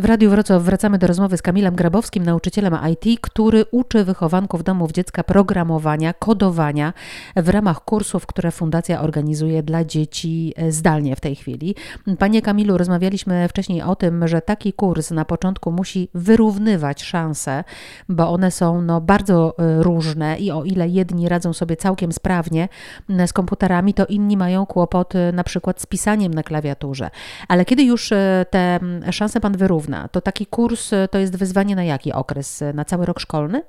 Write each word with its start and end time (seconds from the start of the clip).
W 0.00 0.04
Radiu 0.04 0.30
Wrocław 0.30 0.62
wracamy 0.62 0.98
do 0.98 1.06
rozmowy 1.06 1.36
z 1.36 1.42
Kamilem 1.42 1.74
Grabowskim, 1.74 2.24
nauczycielem 2.24 2.78
IT, 2.92 3.20
który 3.20 3.64
uczy 3.70 4.04
wychowanków 4.04 4.64
domów 4.64 4.92
dziecka 4.92 5.24
programowania, 5.24 6.12
kodowania 6.12 6.92
w 7.36 7.48
ramach 7.48 7.84
kursów, 7.84 8.26
które 8.26 8.50
Fundacja 8.50 9.00
organizuje 9.00 9.62
dla 9.62 9.84
dzieci 9.84 10.54
e, 10.56 10.72
zdalnie 10.72 11.16
w 11.16 11.20
tej 11.20 11.36
chwili. 11.36 11.74
Panie 12.18 12.42
Kamilu, 12.42 12.78
rozmawialiśmy 12.78 13.48
wcześniej 13.48 13.82
o 13.82 13.96
tym, 13.96 14.28
że 14.28 14.42
taki 14.42 14.72
kurs 14.72 15.10
na 15.10 15.24
początku 15.24 15.72
musi 15.72 16.08
wyrównywać 16.14 17.02
szanse, 17.02 17.64
bo 18.08 18.30
one 18.30 18.50
są 18.50 18.82
no, 18.82 19.00
bardzo 19.00 19.54
e, 19.58 19.82
różne 19.82 20.38
i 20.38 20.50
o 20.50 20.64
ile 20.64 20.88
jedni 20.88 21.28
radzą 21.28 21.52
sobie 21.52 21.76
całkiem 21.76 22.12
sprawnie 22.12 22.68
z 23.26 23.32
komputerami, 23.32 23.94
to 23.94 24.06
inni 24.06 24.36
mają 24.36 24.66
kłopot 24.66 25.14
e, 25.14 25.32
na 25.32 25.44
przykład 25.44 25.80
z 25.80 25.86
pisaniem 25.86 26.34
na 26.34 26.42
klawiaturze. 26.42 27.10
Ale 27.48 27.64
kiedy 27.64 27.82
już 27.82 28.10
te 28.50 28.80
szanse 29.10 29.40
Pan 29.40 29.56
wyrówna, 29.56 29.87
to 30.12 30.20
taki 30.20 30.46
kurs 30.46 30.92
e, 30.92 31.08
to 31.08 31.18
jest 31.18 31.36
wyzwanie 31.36 31.76
na 31.76 31.84
jaki 31.84 32.12
okres? 32.12 32.62
E, 32.62 32.72
na 32.72 32.84
cały 32.84 33.06
rok 33.06 33.20
szkolny? 33.20 33.62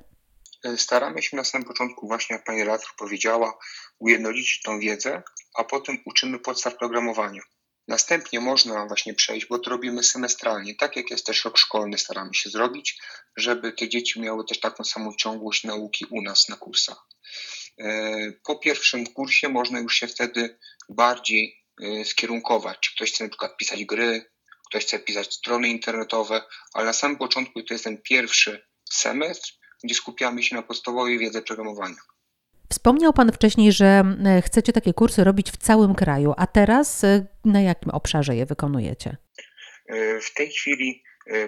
E, 0.64 0.78
staramy 0.78 1.22
się 1.22 1.36
na 1.36 1.44
samym 1.44 1.68
początku, 1.68 2.08
właśnie 2.08 2.36
jak 2.36 2.44
pani 2.44 2.64
redaktor 2.64 2.90
powiedziała, 2.98 3.58
ujednolicić 3.98 4.62
tą 4.62 4.80
wiedzę, 4.80 5.22
a 5.58 5.64
potem 5.64 5.98
uczymy 6.04 6.38
podstaw 6.38 6.76
programowania. 6.76 7.42
Następnie 7.88 8.40
można 8.40 8.86
właśnie 8.86 9.14
przejść, 9.14 9.46
bo 9.46 9.58
to 9.58 9.70
robimy 9.70 10.02
semestralnie, 10.02 10.74
tak 10.74 10.96
jak 10.96 11.10
jest 11.10 11.26
też 11.26 11.44
rok 11.44 11.58
szkolny, 11.58 11.98
staramy 11.98 12.34
się 12.34 12.50
zrobić, 12.50 13.00
żeby 13.36 13.72
te 13.72 13.88
dzieci 13.88 14.20
miały 14.20 14.44
też 14.44 14.60
taką 14.60 14.84
samą 14.84 15.14
ciągłość 15.16 15.64
nauki 15.64 16.06
u 16.10 16.22
nas 16.22 16.48
na 16.48 16.56
kursach. 16.56 17.06
Po 18.44 18.58
pierwszym 18.58 19.06
kursie 19.06 19.48
można 19.48 19.80
już 19.80 19.94
się 19.94 20.06
wtedy 20.06 20.58
bardziej 20.88 21.64
skierunkować, 22.04 22.78
czy 22.80 22.94
ktoś 22.94 23.12
chce 23.12 23.24
na 23.24 23.30
przykład 23.30 23.56
pisać 23.56 23.84
gry, 23.84 24.29
ktoś 24.70 24.84
chce 24.84 24.98
pisać 24.98 25.34
strony 25.34 25.68
internetowe, 25.68 26.42
ale 26.74 26.86
na 26.86 26.92
samym 26.92 27.16
początku 27.16 27.62
to 27.62 27.74
jest 27.74 27.84
ten 27.84 28.02
pierwszy 28.02 28.66
semestr, 28.92 29.52
gdzie 29.84 29.94
skupiamy 29.94 30.42
się 30.42 30.56
na 30.56 30.62
podstawowej 30.62 31.18
wiedzy 31.18 31.42
programowania. 31.42 31.96
Wspomniał 32.70 33.12
Pan 33.12 33.32
wcześniej, 33.32 33.72
że 33.72 34.02
e, 34.26 34.42
chcecie 34.42 34.72
takie 34.72 34.94
kursy 34.94 35.24
robić 35.24 35.50
w 35.50 35.56
całym 35.56 35.94
kraju, 35.94 36.34
a 36.36 36.46
teraz 36.46 37.04
e, 37.04 37.26
na 37.44 37.60
jakim 37.60 37.90
obszarze 37.90 38.36
je 38.36 38.46
wykonujecie? 38.46 39.16
E, 39.88 40.20
w 40.20 40.34
tej 40.34 40.50
chwili 40.50 41.02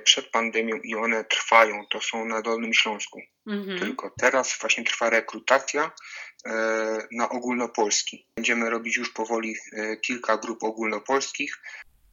przed 0.04 0.30
pandemią 0.30 0.76
i 0.84 0.94
one 0.94 1.24
trwają, 1.24 1.86
to 1.90 2.00
są 2.00 2.24
na 2.24 2.42
Dolnym 2.42 2.74
Śląsku. 2.74 3.20
Mhm. 3.46 3.78
Tylko 3.78 4.14
teraz 4.20 4.58
właśnie 4.60 4.84
trwa 4.84 5.10
rekrutacja 5.10 5.90
na 7.12 7.28
ogólnopolski. 7.28 8.28
Będziemy 8.36 8.70
robić 8.70 8.96
już 8.96 9.12
powoli 9.12 9.56
kilka 10.06 10.36
grup 10.36 10.64
ogólnopolskich. 10.64 11.58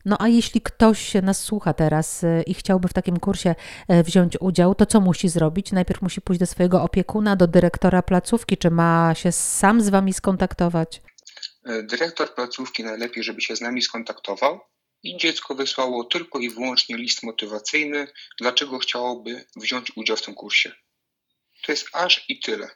No 0.09 0.17
a 0.19 0.27
jeśli 0.27 0.61
ktoś 0.61 1.13
nas 1.13 1.43
słucha 1.43 1.73
teraz 1.73 2.23
y, 2.23 2.43
i 2.47 2.53
chciałby 2.53 2.87
w 2.87 2.93
takim 2.93 3.19
kursie 3.19 3.55
e, 3.87 4.03
wziąć 4.03 4.37
udział, 4.39 4.75
to 4.75 4.85
co 4.85 5.01
musi 5.01 5.29
zrobić? 5.29 5.71
Najpierw 5.71 6.01
musi 6.01 6.21
pójść 6.21 6.39
do 6.39 6.45
swojego 6.45 6.81
opiekuna, 6.83 7.35
do 7.35 7.47
dyrektora 7.47 8.01
placówki, 8.01 8.57
czy 8.57 8.71
ma 8.71 9.13
się 9.15 9.31
sam 9.31 9.81
z 9.81 9.89
Wami 9.89 10.13
skontaktować? 10.13 11.01
E, 11.65 11.83
dyrektor 11.83 12.35
placówki 12.35 12.83
najlepiej, 12.83 13.23
żeby 13.23 13.41
się 13.41 13.55
z 13.55 13.61
nami 13.61 13.81
skontaktował 13.81 14.59
i 15.03 15.17
dziecko 15.17 15.55
wysłało 15.55 16.03
tylko 16.03 16.39
i 16.39 16.49
wyłącznie 16.49 16.97
list 16.97 17.23
motywacyjny, 17.23 18.07
dlaczego 18.39 18.79
chciałoby 18.79 19.45
wziąć 19.55 19.91
udział 19.95 20.17
w 20.17 20.21
tym 20.21 20.35
kursie. 20.35 20.71
To 21.65 21.71
jest 21.71 21.87
aż 21.93 22.25
i 22.29 22.39
tyle. 22.39 22.67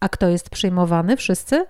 A 0.00 0.08
kto 0.08 0.28
jest 0.28 0.50
przyjmowany? 0.50 1.16
Wszyscy? 1.16 1.66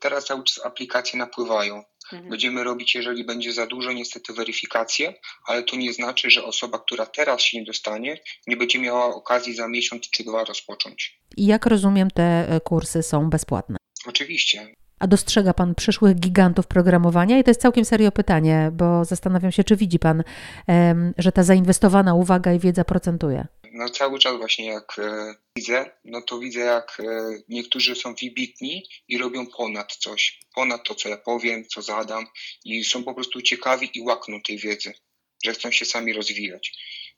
Teraz 0.00 0.24
cały 0.24 0.44
czas 0.44 0.66
aplikacje 0.66 1.18
napływają. 1.18 1.82
Mhm. 2.12 2.30
Będziemy 2.30 2.64
robić, 2.64 2.94
jeżeli 2.94 3.24
będzie 3.24 3.52
za 3.52 3.66
dużo, 3.66 3.92
niestety 3.92 4.32
weryfikację, 4.32 5.14
ale 5.46 5.62
to 5.62 5.76
nie 5.76 5.92
znaczy, 5.92 6.30
że 6.30 6.44
osoba, 6.44 6.78
która 6.78 7.06
teraz 7.06 7.40
się 7.42 7.58
nie 7.58 7.64
dostanie, 7.64 8.20
nie 8.46 8.56
będzie 8.56 8.78
miała 8.78 9.14
okazji 9.14 9.54
za 9.54 9.68
miesiąc 9.68 10.10
czy 10.10 10.24
dwa 10.24 10.44
rozpocząć. 10.44 11.20
I 11.36 11.46
jak 11.46 11.66
rozumiem, 11.66 12.10
te 12.10 12.48
e, 12.48 12.60
kursy 12.60 13.02
są 13.02 13.30
bezpłatne? 13.30 13.76
Oczywiście. 14.06 14.74
A 14.98 15.06
dostrzega 15.06 15.54
Pan 15.54 15.74
przyszłych 15.74 16.14
gigantów 16.16 16.66
programowania? 16.66 17.38
I 17.38 17.44
to 17.44 17.50
jest 17.50 17.60
całkiem 17.60 17.84
serio 17.84 18.12
pytanie, 18.12 18.70
bo 18.72 19.04
zastanawiam 19.04 19.52
się, 19.52 19.64
czy 19.64 19.76
widzi 19.76 19.98
Pan, 19.98 20.22
że 21.18 21.32
ta 21.32 21.42
zainwestowana 21.42 22.14
uwaga 22.14 22.52
i 22.52 22.58
wiedza 22.58 22.84
procentuje? 22.84 23.46
No 23.80 23.88
cały 23.88 24.18
czas 24.18 24.36
właśnie 24.36 24.66
jak 24.66 24.98
e, 24.98 25.34
widzę, 25.56 25.90
no 26.04 26.22
to 26.22 26.38
widzę 26.38 26.60
jak 26.60 27.00
e, 27.00 27.04
niektórzy 27.48 27.96
są 27.96 28.14
wybitni 28.14 28.86
i 29.08 29.18
robią 29.18 29.46
ponad 29.46 29.96
coś, 29.96 30.40
ponad 30.54 30.84
to, 30.84 30.94
co 30.94 31.08
ja 31.08 31.16
powiem, 31.16 31.64
co 31.68 31.82
zadam 31.82 32.26
i 32.64 32.84
są 32.84 33.04
po 33.04 33.14
prostu 33.14 33.42
ciekawi 33.42 33.90
i 33.94 34.00
łakną 34.00 34.42
tej 34.42 34.58
wiedzy, 34.58 34.92
że 35.44 35.52
chcą 35.52 35.70
się 35.70 35.84
sami 35.84 36.12
rozwijać. 36.12 36.72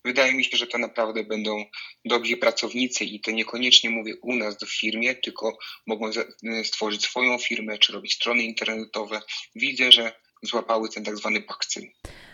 Wydaje 0.05 0.35
mi 0.35 0.45
się, 0.45 0.57
że 0.57 0.67
to 0.67 0.79
naprawdę 0.79 1.25
będą 1.25 1.65
dobrzy 2.05 2.37
pracownicy 2.37 3.05
i 3.05 3.21
to 3.21 3.31
niekoniecznie 3.31 3.91
mówię 3.91 4.17
u 4.23 4.35
nas 4.35 4.57
w 4.65 4.81
firmie, 4.81 5.15
tylko 5.15 5.59
mogą 5.87 6.11
e, 6.45 6.65
stworzyć 6.65 7.03
swoją 7.03 7.39
firmę 7.39 7.79
czy 7.79 7.93
robić 7.93 8.15
strony 8.15 8.43
internetowe. 8.43 9.21
Widzę, 9.55 9.93
że 9.93 10.22
złapały 10.43 10.89
ten 10.89 11.05
tak 11.05 11.17
zwany 11.17 11.41
bakcyl. 11.41 11.83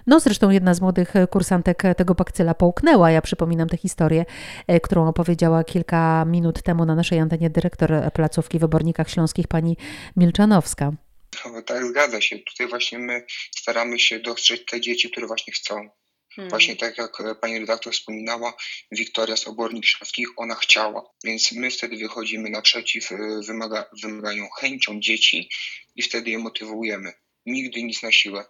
No 0.06 0.20
zresztą 0.20 0.50
jedna 0.50 0.74
z 0.74 0.80
młodych 0.80 1.14
kursantek 1.30 1.82
tego 1.96 2.14
bakcyla 2.14 2.54
połknęła. 2.54 3.10
Ja 3.10 3.22
przypominam 3.22 3.68
tę 3.68 3.76
historię, 3.76 4.24
e, 4.66 4.80
którą 4.80 5.08
opowiedziała 5.08 5.64
kilka 5.64 6.24
minut 6.24 6.62
temu 6.62 6.84
na 6.84 6.94
naszej 6.94 7.18
antenie 7.18 7.50
dyrektor 7.50 7.90
placówki 8.14 8.58
w 8.58 8.64
Obornikach 8.64 9.10
Śląskich, 9.10 9.48
pani 9.48 9.76
Milczanowska. 10.16 10.92
No, 11.46 11.62
tak, 11.62 11.86
zgadza 11.86 12.20
się. 12.20 12.38
Tutaj 12.38 12.68
właśnie 12.68 12.98
my 12.98 13.26
staramy 13.56 13.98
się 13.98 14.18
dostrzec 14.18 14.60
te 14.64 14.80
dzieci, 14.80 15.10
które 15.10 15.26
właśnie 15.26 15.52
chcą. 15.52 15.88
Hmm. 16.34 16.50
Właśnie 16.50 16.76
tak 16.76 16.98
jak 16.98 17.22
pani 17.40 17.58
redaktor 17.58 17.92
wspominała, 17.92 18.54
Wiktoria 18.92 19.36
z 19.36 19.48
Obornik 19.48 19.86
Śląskich, 19.86 20.28
ona 20.36 20.54
chciała. 20.54 21.04
Więc 21.24 21.52
my 21.52 21.70
wtedy 21.70 21.96
wychodzimy 21.96 22.50
naprzeciw 22.50 23.12
e, 23.12 23.16
wymaga, 23.46 23.90
wymaganiom, 24.02 24.48
chęcią 24.60 25.00
dzieci 25.00 25.48
i 25.96 26.02
wtedy 26.02 26.30
je 26.30 26.38
motywujemy. 26.38 27.12
Nigdy 27.46 27.82
nic 27.82 28.02
na 28.02 28.12
siłę. 28.12 28.44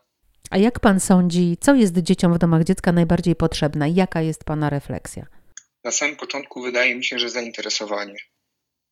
A 0.51 0.59
jak 0.59 0.81
pan 0.81 1.01
sądzi, 1.01 1.57
co 1.61 1.75
jest 1.75 1.99
dzieciom 1.99 2.35
w 2.35 2.39
domach 2.39 2.65
dziecka 2.65 2.93
najbardziej 2.93 3.37
potrzebne? 3.37 3.91
Jaka 3.91 4.23
jest 4.23 4.45
pana 4.45 4.71
refleksja? 4.71 5.27
Na 5.85 5.93
samym 5.93 6.17
początku 6.17 6.63
wydaje 6.63 6.95
mi 6.95 7.05
się, 7.05 7.19
że 7.19 7.31
zainteresowanie. 7.31 8.17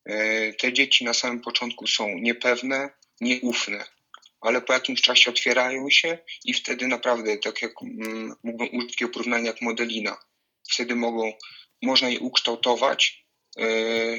E, 0.05 0.53
te 0.53 0.73
dzieci 0.73 1.05
na 1.05 1.13
samym 1.13 1.41
początku 1.41 1.87
są 1.87 2.07
niepewne, 2.17 2.89
nieufne, 3.21 3.83
ale 4.41 4.61
po 4.61 4.73
jakimś 4.73 5.01
czasie 5.01 5.31
otwierają 5.31 5.89
się 5.89 6.17
i 6.45 6.53
wtedy 6.53 6.87
naprawdę, 6.87 7.37
tak 7.37 7.61
jak 7.61 7.71
mm, 7.81 8.35
mógłbym 8.43 8.67
użyć 8.77 8.91
takiego 8.91 9.11
porównania 9.11 9.45
jak 9.45 9.61
modelina, 9.61 10.17
wtedy 10.73 10.95
mogą, 10.95 11.33
można 11.81 12.09
je 12.09 12.19
ukształtować 12.19 13.25
e, 13.57 13.65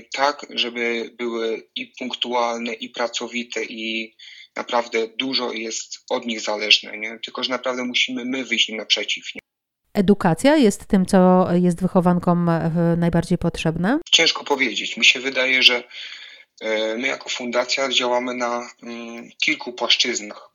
tak, 0.02 0.46
żeby 0.50 1.10
były 1.18 1.70
i 1.74 1.92
punktualne, 1.98 2.72
i 2.74 2.90
pracowite, 2.90 3.64
i 3.64 4.16
naprawdę 4.58 5.08
dużo 5.08 5.52
jest 5.52 5.98
od 6.10 6.26
nich 6.26 6.40
zależne, 6.40 6.98
nie? 6.98 7.18
tylko 7.24 7.44
że 7.44 7.50
naprawdę 7.50 7.84
musimy 7.84 8.24
my 8.24 8.44
wyjść 8.44 8.68
im 8.68 8.76
naprzeciw. 8.76 9.34
Nie? 9.34 9.40
Edukacja 9.94 10.56
jest 10.56 10.86
tym, 10.86 11.06
co 11.06 11.48
jest 11.52 11.82
wychowankom 11.82 12.48
e, 12.48 12.70
najbardziej 12.96 13.38
potrzebne? 13.38 13.98
Ciężko 14.10 14.44
powiedzieć. 14.44 14.96
Mi 14.96 15.04
się 15.04 15.20
wydaje, 15.20 15.62
że 15.62 15.82
e, 16.60 16.96
my 16.96 17.08
jako 17.08 17.28
fundacja 17.28 17.88
działamy 17.88 18.34
na 18.34 18.70
mm, 18.82 19.30
kilku 19.44 19.72
płaszczyznach, 19.72 20.50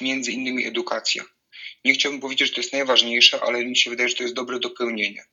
między 0.00 0.32
innymi 0.32 0.66
edukacja. 0.66 1.24
Nie 1.84 1.94
chciałbym 1.94 2.20
powiedzieć, 2.20 2.48
że 2.48 2.54
to 2.54 2.60
jest 2.60 2.72
najważniejsze, 2.72 3.40
ale 3.42 3.64
mi 3.64 3.76
się 3.76 3.90
wydaje, 3.90 4.08
że 4.08 4.16
to 4.16 4.22
jest 4.22 4.34
dobre 4.34 4.58
dopełnienie. 4.58 5.24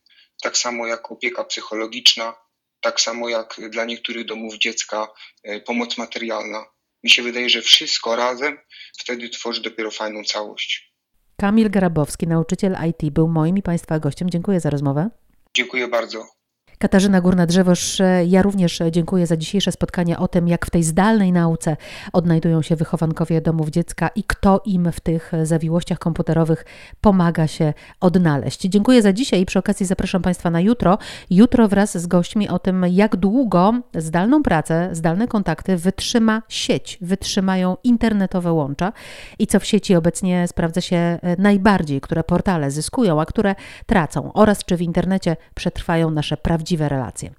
Tak 0.42 0.58
samo 0.58 0.88
jak 0.88 1.12
opieka 1.12 1.44
psychologiczna, 1.44 2.34
tak 2.82 3.02
samo 3.02 3.30
jak 3.30 3.62
dla 3.70 3.86
niektórych 3.86 4.26
domów 4.26 4.58
dziecka 4.58 5.08
e, 5.44 5.60
pomoc 5.60 5.98
materialna 5.98 6.66
mi 7.04 7.10
się 7.10 7.24
wydaje, 7.24 7.50
że 7.50 7.62
wszystko 7.62 8.16
razem 8.16 8.58
wtedy 9.00 9.30
tworzy 9.30 9.62
dopiero 9.62 9.92
fajną 9.92 10.24
całość. 10.24 10.94
Kamil 11.38 11.70
Garabowski, 11.70 12.28
nauczyciel 12.28 12.76
IT, 12.90 13.14
był 13.14 13.28
moim 13.28 13.58
i 13.58 13.62
Państwa 13.62 14.00
gościem. 14.00 14.30
Dziękuję 14.30 14.60
za 14.60 14.70
rozmowę. 14.70 15.10
Dziękuję 15.54 15.88
bardzo. 15.88 16.41
Katarzyna 16.82 17.22
Górna-Drzewosz, 17.22 18.04
ja 18.28 18.42
również 18.42 18.80
dziękuję 18.92 19.28
za 19.28 19.38
dzisiejsze 19.38 19.72
spotkanie 19.72 20.18
o 20.18 20.28
tym, 20.28 20.48
jak 20.48 20.66
w 20.66 20.70
tej 20.70 20.84
zdalnej 20.84 21.32
nauce 21.32 21.78
odnajdują 22.14 22.62
się 22.62 22.76
wychowankowie 22.76 23.42
domów 23.42 23.70
dziecka 23.70 24.08
i 24.16 24.24
kto 24.24 24.62
im 24.66 24.92
w 24.92 25.00
tych 25.00 25.32
zawiłościach 25.44 26.00
komputerowych 26.00 26.66
pomaga 27.02 27.48
się 27.48 27.74
odnaleźć. 28.00 28.62
Dziękuję 28.62 29.02
za 29.02 29.14
dzisiaj 29.14 29.42
i 29.42 29.46
przy 29.46 29.60
okazji 29.60 29.86
zapraszam 29.86 30.22
Państwa 30.22 30.50
na 30.50 30.62
jutro. 30.62 30.98
Jutro 31.30 31.68
wraz 31.68 31.98
z 31.98 32.08
gośćmi 32.08 32.50
o 32.50 32.60
tym, 32.60 32.86
jak 32.90 33.16
długo 33.16 33.74
zdalną 33.96 34.44
pracę, 34.44 34.90
zdalne 34.92 35.28
kontakty 35.28 35.78
wytrzyma 35.78 36.42
sieć, 36.50 36.98
wytrzymają 37.02 37.78
internetowe 37.84 38.54
łącza 38.54 38.94
i 39.40 39.48
co 39.48 39.60
w 39.60 39.66
sieci 39.66 39.96
obecnie 39.96 40.48
sprawdza 40.48 40.82
się 40.82 41.20
najbardziej, 41.38 42.02
które 42.02 42.24
portale 42.24 42.72
zyskują, 42.72 43.22
a 43.22 43.26
które 43.26 43.56
tracą 43.86 44.34
oraz 44.34 44.66
czy 44.66 44.78
w 44.78 44.82
internecie 44.82 45.38
przetrwają 45.56 46.12
nasze 46.12 46.38
prawdziwe 46.38 46.71
prawdziwe 46.72 46.90
relacje. 46.90 47.32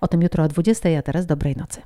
O 0.00 0.08
tym 0.08 0.22
jutro 0.22 0.44
o 0.44 0.48
20, 0.48 0.98
a 0.98 1.02
teraz 1.02 1.26
dobrej 1.26 1.56
nocy. 1.56 1.82